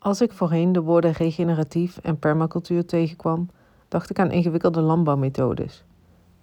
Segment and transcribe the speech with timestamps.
[0.00, 3.48] Als ik voorheen de woorden regeneratief en permacultuur tegenkwam,
[3.88, 5.84] dacht ik aan ingewikkelde landbouwmethodes.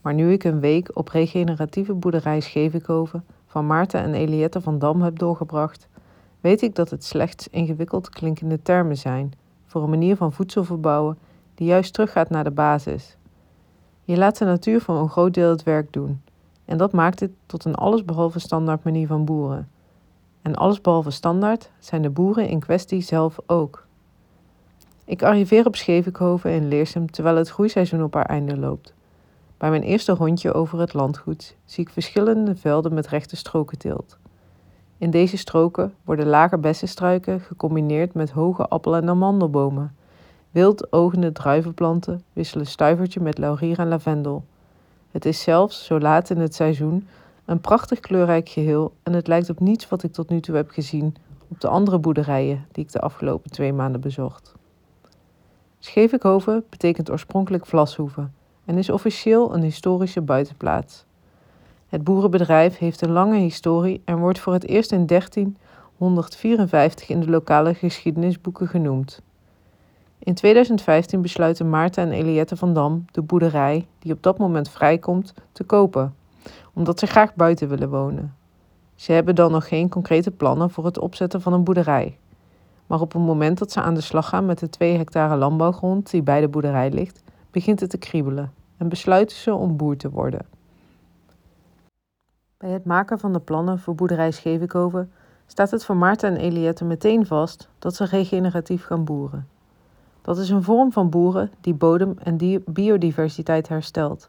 [0.00, 5.02] Maar nu ik een week op regeneratieve boerderij Schevenkoven van Maarten en Eliette van Dam
[5.02, 5.88] heb doorgebracht,
[6.40, 9.32] weet ik dat het slechts ingewikkeld klinkende termen zijn
[9.66, 11.18] voor een manier van voedsel verbouwen
[11.54, 13.16] die juist teruggaat naar de basis.
[14.04, 16.22] Je laat de natuur voor een groot deel het werk doen
[16.64, 19.68] en dat maakt het tot een allesbehalve standaard manier van boeren.
[20.42, 23.86] En allesbehalve standaard zijn de boeren in kwestie zelf ook.
[25.04, 28.94] Ik arriveer op Schevenkoven in Leersum terwijl het groeiseizoen op haar einde loopt.
[29.58, 34.18] Bij mijn eerste rondje over het landgoed zie ik verschillende velden met rechte stroken teelt.
[34.98, 39.94] In deze stroken worden lage bessenstruiken gecombineerd met hoge appel- en amandelbomen.
[40.50, 44.44] Wild ogende druivenplanten wisselen stuivertje met laurier en lavendel.
[45.10, 47.08] Het is zelfs, zo laat in het seizoen,
[47.44, 50.70] een prachtig kleurrijk geheel en het lijkt op niets wat ik tot nu toe heb
[50.70, 51.14] gezien
[51.48, 54.54] op de andere boerderijen die ik de afgelopen twee maanden bezocht.
[55.78, 58.28] Schevikhoven betekent oorspronkelijk Vlashoeve
[58.64, 61.04] en is officieel een historische buitenplaats.
[61.88, 67.30] Het boerenbedrijf heeft een lange historie en wordt voor het eerst in 1354 in de
[67.30, 69.22] lokale geschiedenisboeken genoemd.
[70.18, 75.34] In 2015 besluiten Maarten en Eliette van Dam de boerderij, die op dat moment vrijkomt,
[75.52, 76.14] te kopen,
[76.72, 78.34] omdat ze graag buiten willen wonen.
[78.94, 82.18] Ze hebben dan nog geen concrete plannen voor het opzetten van een boerderij.
[82.86, 86.10] Maar op het moment dat ze aan de slag gaan met de 2 hectare landbouwgrond
[86.10, 90.10] die bij de boerderij ligt, begint het te kriebelen en besluiten ze om boer te
[90.10, 90.46] worden.
[92.56, 95.12] Bij het maken van de plannen voor boerderij Schevenkoven
[95.46, 99.48] staat het voor Maarten en Eliette meteen vast dat ze regeneratief gaan boeren.
[100.22, 104.28] Dat is een vorm van boeren die bodem en biodiversiteit herstelt.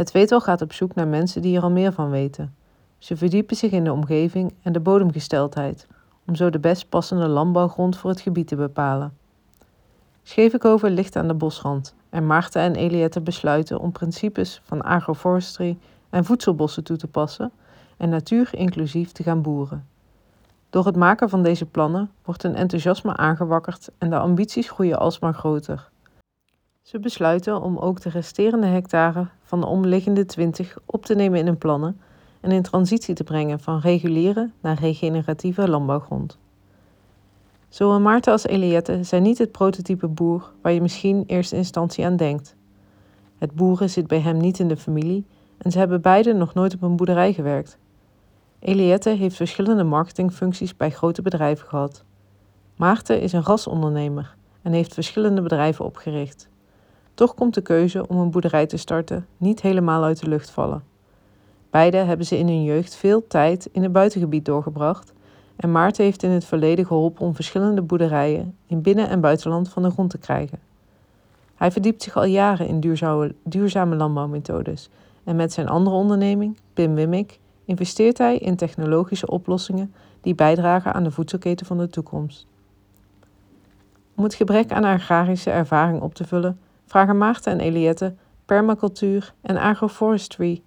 [0.00, 2.54] Het tweetal gaat op zoek naar mensen die er al meer van weten.
[2.98, 5.86] Ze verdiepen zich in de omgeving en de bodemgesteldheid,
[6.26, 9.16] om zo de best passende landbouwgrond voor het gebied te bepalen.
[10.22, 15.78] Schevenkoven ligt aan de bosrand en Maarten en Eliette besluiten om principes van agroforestry
[16.10, 17.52] en voedselbossen toe te passen
[17.96, 19.86] en natuur inclusief te gaan boeren.
[20.70, 25.34] Door het maken van deze plannen wordt een enthousiasme aangewakkerd en de ambities groeien alsmaar
[25.34, 25.90] groter.
[26.82, 31.46] Ze besluiten om ook de resterende hectare van de omliggende 20 op te nemen in
[31.46, 32.00] hun plannen
[32.40, 36.38] en in transitie te brengen van reguliere naar regeneratieve landbouwgrond.
[37.68, 42.16] Zowel Maarten als Eliette zijn niet het prototype boer waar je misschien eerste instantie aan
[42.16, 42.54] denkt.
[43.38, 45.24] Het boeren zit bij hem niet in de familie
[45.58, 47.78] en ze hebben beiden nog nooit op een boerderij gewerkt.
[48.58, 52.04] Eliette heeft verschillende marketingfuncties bij grote bedrijven gehad.
[52.76, 56.48] Maarten is een rasondernemer en heeft verschillende bedrijven opgericht.
[57.20, 60.82] Toch komt de keuze om een boerderij te starten niet helemaal uit de lucht vallen.
[61.70, 65.12] Beide hebben ze in hun jeugd veel tijd in het buitengebied doorgebracht
[65.56, 69.82] en Maarten heeft in het verleden geholpen om verschillende boerderijen in binnen- en buitenland van
[69.82, 70.58] de grond te krijgen.
[71.54, 72.80] Hij verdiept zich al jaren in
[73.44, 74.90] duurzame, landbouwmethodes
[75.24, 81.04] en met zijn andere onderneming, Pim Wimmick, investeert hij in technologische oplossingen die bijdragen aan
[81.04, 82.46] de voedselketen van de toekomst.
[84.14, 86.58] Om het gebrek aan agrarische ervaring op te vullen,
[86.90, 88.14] vragen Maarten en Eliette
[88.44, 90.62] permacultuur en agroforestry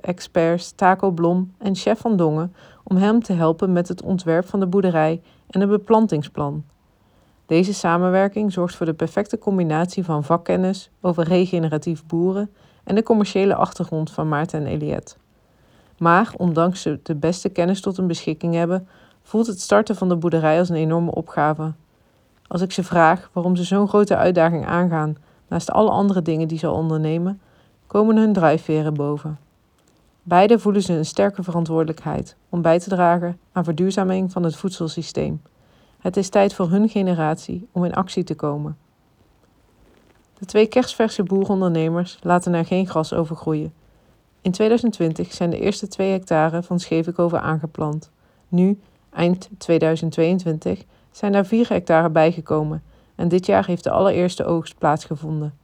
[0.00, 2.54] experts Taco Blom en chef van Dongen
[2.84, 6.64] om hem te helpen met het ontwerp van de boerderij en een beplantingsplan.
[7.46, 12.50] Deze samenwerking zorgt voor de perfecte combinatie van vakkennis over regeneratief boeren
[12.84, 15.14] en de commerciële achtergrond van Maarten en Eliette.
[15.98, 18.88] Maar ondanks ze de beste kennis tot hun beschikking hebben,
[19.22, 21.72] voelt het starten van de boerderij als een enorme opgave.
[22.46, 25.16] Als ik ze vraag waarom ze zo'n grote uitdaging aangaan,
[25.50, 27.40] naast alle andere dingen die ze ondernemen,
[27.86, 29.38] komen hun drijfveren boven.
[30.22, 35.42] Beide voelen ze een sterke verantwoordelijkheid om bij te dragen aan verduurzaming van het voedselsysteem.
[35.98, 38.76] Het is tijd voor hun generatie om in actie te komen.
[40.38, 43.72] De twee kerstverse boerondernemers laten er geen gras over groeien.
[44.40, 48.10] In 2020 zijn de eerste twee hectare van Schevenkoven aangeplant.
[48.48, 52.82] Nu, eind 2022, zijn er vier hectare bijgekomen
[53.20, 55.54] en dit jaar heeft de allereerste oogst plaatsgevonden.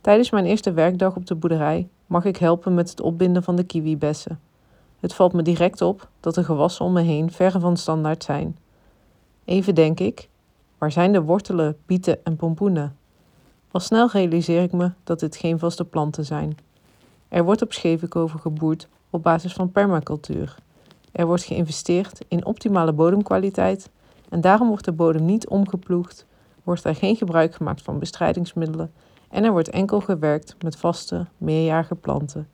[0.00, 3.62] Tijdens mijn eerste werkdag op de boerderij mag ik helpen met het opbinden van de
[3.62, 4.40] kiwibessen.
[5.00, 8.58] Het valt me direct op dat de gewassen om me heen verre van standaard zijn.
[9.44, 10.28] Even denk ik,
[10.78, 12.96] waar zijn de wortelen, bieten en pompoenen?
[13.70, 16.56] Al snel realiseer ik me dat dit geen vaste planten zijn.
[17.28, 20.56] Er wordt op Schevenkoven geboerd op basis van permacultuur.
[21.12, 23.90] Er wordt geïnvesteerd in optimale bodemkwaliteit
[24.28, 26.26] en daarom wordt de bodem niet omgeploegd,
[26.62, 28.92] wordt er geen gebruik gemaakt van bestrijdingsmiddelen
[29.28, 32.48] en er wordt enkel gewerkt met vaste, meerjarige planten.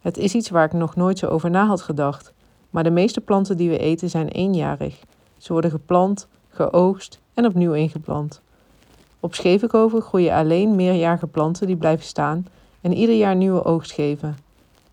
[0.00, 2.32] Het is iets waar ik nog nooit zo over na had gedacht,
[2.70, 5.00] maar de meeste planten die we eten zijn eenjarig.
[5.36, 8.40] Ze worden geplant, geoogst en opnieuw ingeplant.
[9.20, 12.46] Op Schevenkoven groeien alleen meerjarige planten die blijven staan
[12.80, 14.36] en ieder jaar nieuwe oogst geven.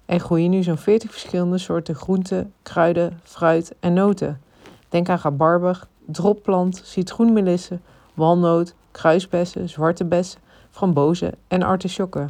[0.05, 4.41] Er groeien nu zo'n 40 verschillende soorten groenten, kruiden, fruit en noten.
[4.89, 7.81] Denk aan rabarber, dropplant, citroenmelissen,
[8.15, 10.39] walnoot, kruisbessen, zwarte bessen,
[10.71, 12.29] frambozen en artisjokken.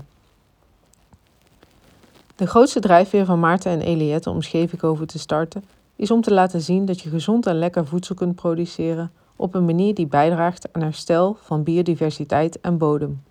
[2.36, 5.64] De grootste drijfveer van Maarten en Eliette om Schevenkoven te starten
[5.96, 9.66] is om te laten zien dat je gezond en lekker voedsel kunt produceren op een
[9.66, 13.24] manier die bijdraagt aan herstel van biodiversiteit en bodem.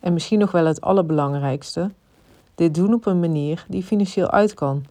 [0.00, 1.90] En misschien nog wel het allerbelangrijkste,
[2.54, 4.84] dit doen op een manier die financieel uit kan.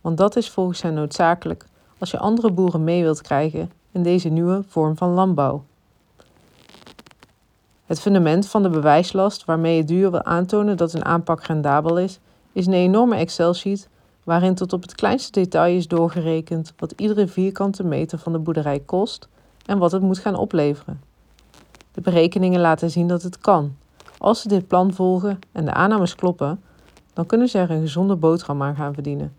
[0.00, 1.66] Want dat is volgens hen noodzakelijk
[1.98, 5.64] als je andere boeren mee wilt krijgen in deze nieuwe vorm van landbouw.
[7.90, 12.18] Het fundament van de bewijslast waarmee je duur wil aantonen dat een aanpak rendabel is,
[12.52, 13.88] is een enorme Excel-sheet
[14.24, 18.80] waarin tot op het kleinste detail is doorgerekend wat iedere vierkante meter van de boerderij
[18.80, 19.28] kost
[19.66, 21.00] en wat het moet gaan opleveren.
[21.92, 23.76] De berekeningen laten zien dat het kan.
[24.18, 26.62] Als ze dit plan volgen en de aannames kloppen,
[27.12, 29.34] dan kunnen ze er een gezonde boterham aan gaan verdienen.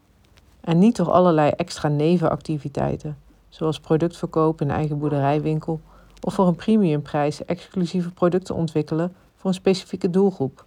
[0.61, 3.17] En niet door allerlei extra nevenactiviteiten,
[3.49, 5.79] zoals productverkoop in eigen boerderijwinkel
[6.21, 10.65] of voor een premiumprijs exclusieve producten ontwikkelen voor een specifieke doelgroep.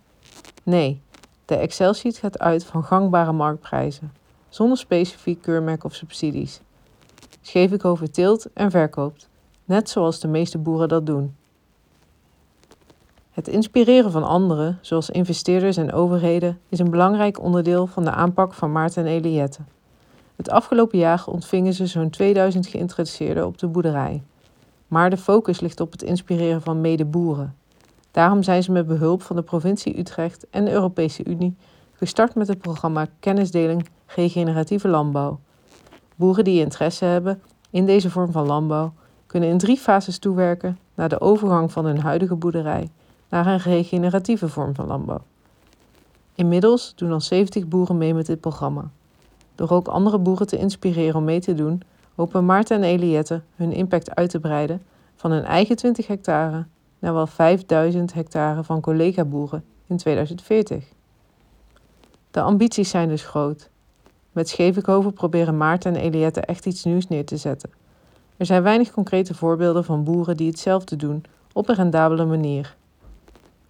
[0.63, 1.01] Nee,
[1.45, 4.13] de Excel-sheet gaat uit van gangbare marktprijzen,
[4.49, 6.61] zonder specifiek keurmerk of subsidies.
[7.41, 9.29] Schevenkoven teelt en verkoopt,
[9.65, 11.35] net zoals de meeste boeren dat doen.
[13.31, 18.55] Het inspireren van anderen, zoals investeerders en overheden, is een belangrijk onderdeel van de aanpak
[18.55, 19.61] van Maarten en Eliette.
[20.37, 24.23] Het afgelopen jaar ontvingen ze zo'n 2000 geïnteresseerden op de boerderij.
[24.95, 27.55] Maar de focus ligt op het inspireren van medeboeren.
[28.11, 31.57] Daarom zijn ze met behulp van de provincie Utrecht en de Europese Unie
[31.93, 35.39] gestart met het programma Kennisdeling Regeneratieve Landbouw.
[36.17, 38.93] Boeren die interesse hebben in deze vorm van landbouw
[39.27, 42.91] kunnen in drie fases toewerken naar de overgang van hun huidige boerderij
[43.29, 45.23] naar een regeneratieve vorm van landbouw.
[46.35, 48.91] Inmiddels doen al 70 boeren mee met dit programma.
[49.55, 51.83] Door ook andere boeren te inspireren om mee te doen,
[52.15, 54.83] hopen Maarten en Eliette hun impact uit te breiden
[55.17, 56.65] van hun eigen 20 hectare
[56.99, 60.85] naar wel 5000 hectare van collega-boeren in 2040.
[62.31, 63.71] De ambities zijn dus groot.
[64.33, 67.71] Met Schevenkoven proberen Maarten en Eliette echt iets nieuws neer te zetten.
[68.37, 72.77] Er zijn weinig concrete voorbeelden van boeren die hetzelfde doen op een rendabele manier.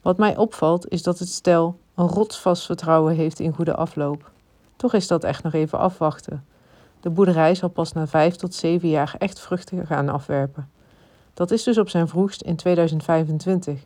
[0.02, 4.30] Wat mij opvalt is dat het stel een rotsvast vertrouwen heeft in goede afloop.
[4.76, 6.44] Toch is dat echt nog even afwachten.
[7.04, 10.68] De boerderij zal pas na vijf tot zeven jaar echt vruchten gaan afwerpen.
[11.34, 13.84] Dat is dus op zijn vroegst in 2025.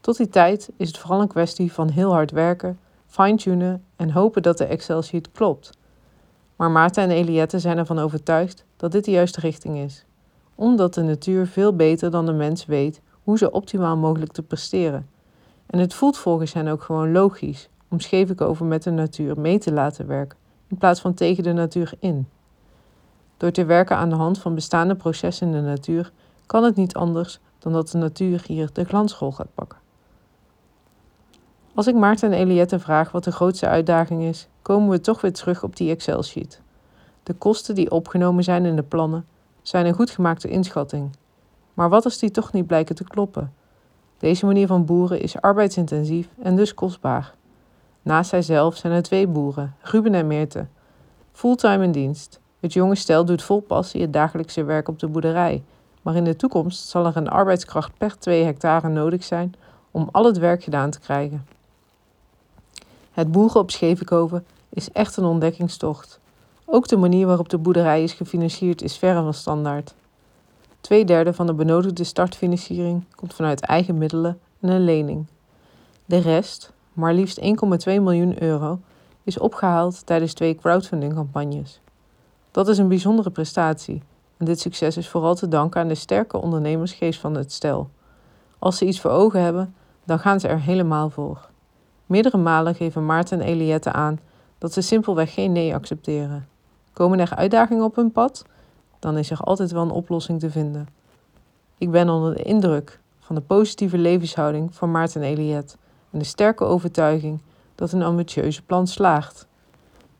[0.00, 4.42] Tot die tijd is het vooral een kwestie van heel hard werken, fine-tunen en hopen
[4.42, 5.70] dat de Excel-sheet klopt.
[6.56, 10.04] Maar Maarten en Eliette zijn ervan overtuigd dat dit de juiste richting is,
[10.54, 15.08] omdat de natuur veel beter dan de mens weet hoe ze optimaal mogelijk te presteren.
[15.66, 19.72] En het voelt volgens hen ook gewoon logisch om Schevenkoven met de natuur mee te
[19.72, 22.26] laten werken, in plaats van tegen de natuur in.
[23.44, 26.12] Door te werken aan de hand van bestaande processen in de natuur
[26.46, 29.78] kan het niet anders dan dat de natuur hier de glansrol gaat pakken.
[31.74, 35.32] Als ik Maarten en Eliette vraag wat de grootste uitdaging is, komen we toch weer
[35.32, 36.60] terug op die Excel-sheet.
[37.22, 39.26] De kosten die opgenomen zijn in de plannen
[39.62, 41.16] zijn een goed gemaakte inschatting.
[41.74, 43.52] Maar wat als die toch niet blijken te kloppen?
[44.18, 47.34] Deze manier van boeren is arbeidsintensief en dus kostbaar.
[48.02, 50.66] Naast zijzelf zijn er twee boeren, Ruben en Meerte.
[51.32, 52.42] Fulltime in dienst.
[52.64, 55.62] Het jonge stel doet vol passie het dagelijkse werk op de boerderij.
[56.02, 59.54] Maar in de toekomst zal er een arbeidskracht per 2 hectare nodig zijn
[59.90, 61.46] om al het werk gedaan te krijgen.
[63.12, 66.20] Het boeren op Schevenkoven is echt een ontdekkingstocht.
[66.64, 69.94] Ook de manier waarop de boerderij is gefinancierd is verre van standaard.
[70.80, 75.26] Tweederde van de benodigde startfinanciering komt vanuit eigen middelen en een lening.
[76.04, 77.44] De rest, maar liefst 1,2
[77.84, 78.80] miljoen euro,
[79.22, 81.82] is opgehaald tijdens twee crowdfunding-campagnes.
[82.54, 84.02] Dat is een bijzondere prestatie
[84.36, 87.90] en dit succes is vooral te danken aan de sterke ondernemersgeest van het stel.
[88.58, 91.48] Als ze iets voor ogen hebben, dan gaan ze er helemaal voor.
[92.06, 94.20] Meerdere malen geven Maarten en Eliette aan
[94.58, 96.48] dat ze simpelweg geen nee accepteren.
[96.92, 98.44] Komen er uitdagingen op hun pad?
[98.98, 100.88] Dan is er altijd wel een oplossing te vinden.
[101.78, 105.76] Ik ben onder de indruk van de positieve levenshouding van Maarten en Eliette
[106.10, 107.40] en de sterke overtuiging
[107.74, 109.46] dat een ambitieuze plan slaagt.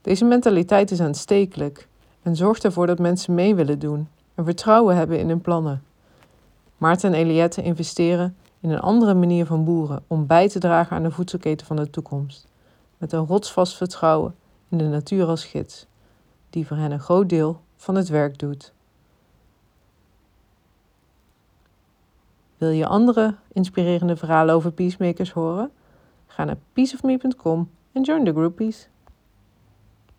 [0.00, 1.88] Deze mentaliteit is aanstekelijk
[2.25, 5.83] en zorgt ervoor dat mensen mee willen doen en vertrouwen hebben in hun plannen.
[6.76, 11.02] Maarten en Eliette investeren in een andere manier van boeren om bij te dragen aan
[11.02, 12.47] de voedselketen van de toekomst,
[12.99, 14.35] met een rotsvast vertrouwen
[14.69, 15.87] in de natuur als gids,
[16.50, 18.73] die voor hen een groot deel van het werk doet.
[22.59, 25.71] Wil je andere inspirerende verhalen over peacemakers horen?
[26.26, 28.88] Ga naar peaceofme.com en join the groupies.